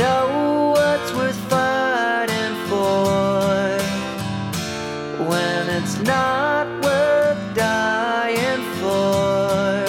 [0.00, 3.78] know what's worth fighting for
[5.30, 9.84] when it's not worth dying for?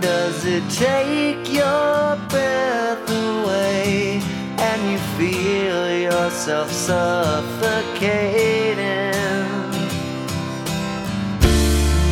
[0.00, 4.22] Does it take your breath away
[4.68, 7.92] and you feel yourself suffocating?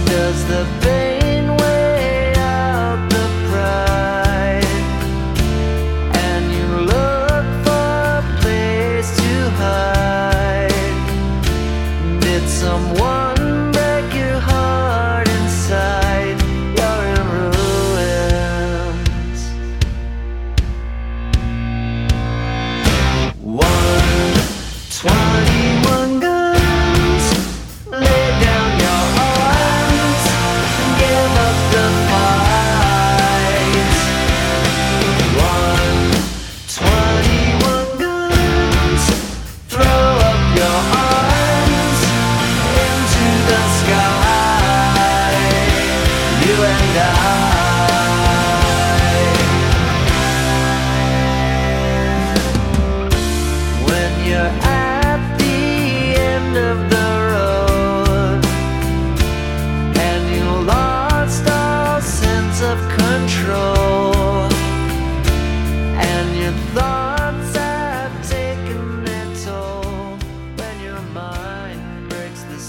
[0.05, 1.12] Does the pain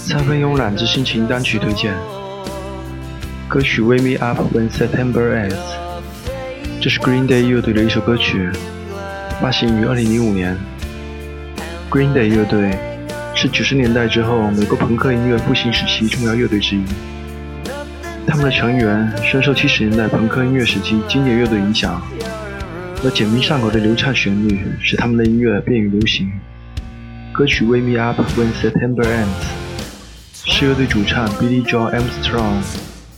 [0.06, 1.92] 三分慵懒之心情单曲推荐，
[3.54, 5.54] 歌曲《Wake Me Up When September Ends》，
[6.80, 8.50] 这是 Green Day 乐队的一首歌曲，
[9.40, 10.56] 发行于2005年。
[11.88, 12.76] Green Day 乐队
[13.36, 16.82] 是90年代之后美国朋克音乐复兴时期重要乐队之一。
[18.26, 22.02] 他们的成员深受70年代朋克音乐时期经典乐队影响，
[23.04, 26.28] 而简明上口的流畅旋律使他们的音乐便于流行。
[27.32, 29.44] 歌曲《Wake Me Up When September Ends》
[30.52, 32.60] 是乐队主唱 Billy Joe Armstrong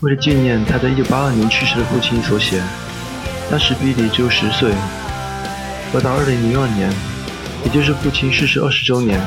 [0.07, 2.63] 为了纪念他在1982年去世的父亲所写。
[3.51, 4.71] 当时 Billy 只有十岁，
[5.93, 6.93] 而到2002年，
[7.65, 9.21] 也就是父亲逝世20周年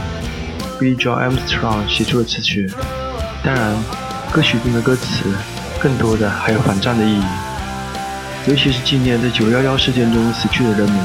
[0.79, 2.71] ，Billy Joe Armstrong 写出了词曲。
[3.43, 3.75] 当然，
[4.31, 5.25] 歌曲中的歌词
[5.81, 7.23] 更多的还有反战的意义，
[8.47, 11.03] 尤其是纪念在911事件中死去的人民，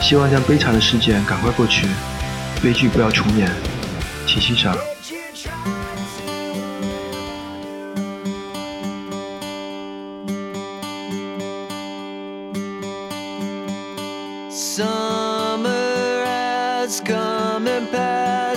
[0.00, 1.86] 希望将悲惨的事件赶快过去，
[2.60, 3.48] 悲剧不要重演。
[4.26, 4.76] 请欣赏。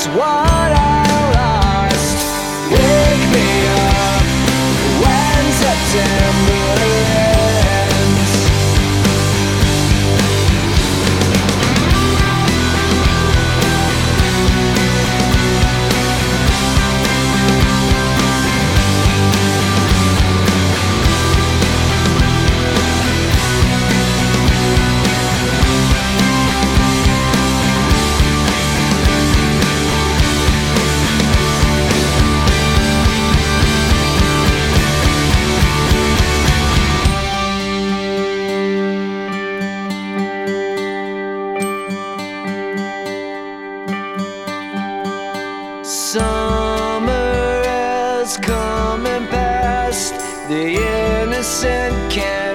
[0.00, 0.49] That's why.
[50.50, 50.74] The
[51.22, 52.49] innocent can